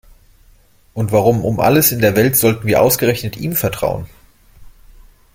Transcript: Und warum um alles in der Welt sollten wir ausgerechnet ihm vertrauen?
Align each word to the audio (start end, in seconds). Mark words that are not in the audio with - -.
Und 0.95 1.11
warum 1.11 1.45
um 1.45 1.59
alles 1.59 1.91
in 1.91 1.99
der 1.99 2.15
Welt 2.15 2.35
sollten 2.35 2.65
wir 2.65 2.81
ausgerechnet 2.81 3.37
ihm 3.37 3.53
vertrauen? 3.55 4.07